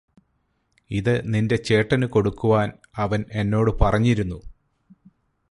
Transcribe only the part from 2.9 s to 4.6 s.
അവൻ എന്നോട് പറഞ്ഞിരുന്നു